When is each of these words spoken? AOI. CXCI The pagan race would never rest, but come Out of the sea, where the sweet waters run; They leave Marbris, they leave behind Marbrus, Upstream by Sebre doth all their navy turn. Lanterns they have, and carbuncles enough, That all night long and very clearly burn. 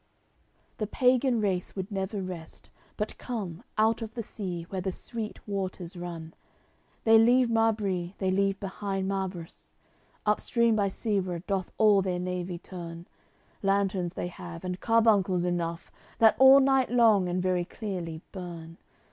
AOI. 0.01 0.03
CXCI 0.73 0.77
The 0.79 0.87
pagan 0.87 1.41
race 1.41 1.75
would 1.75 1.91
never 1.91 2.23
rest, 2.23 2.71
but 2.97 3.19
come 3.19 3.61
Out 3.77 4.01
of 4.01 4.15
the 4.15 4.23
sea, 4.23 4.63
where 4.69 4.81
the 4.81 4.91
sweet 4.91 5.47
waters 5.47 5.95
run; 5.95 6.33
They 7.03 7.19
leave 7.19 7.51
Marbris, 7.51 8.13
they 8.17 8.31
leave 8.31 8.59
behind 8.59 9.07
Marbrus, 9.07 9.75
Upstream 10.25 10.75
by 10.75 10.87
Sebre 10.87 11.41
doth 11.41 11.71
all 11.77 12.01
their 12.01 12.17
navy 12.17 12.57
turn. 12.57 13.05
Lanterns 13.61 14.13
they 14.13 14.29
have, 14.29 14.65
and 14.65 14.79
carbuncles 14.79 15.45
enough, 15.45 15.91
That 16.17 16.35
all 16.39 16.59
night 16.59 16.89
long 16.89 17.29
and 17.29 17.39
very 17.39 17.63
clearly 17.65 18.21
burn. 18.31 18.77